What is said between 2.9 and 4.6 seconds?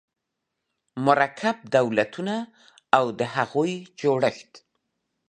او د هغوی جوړښت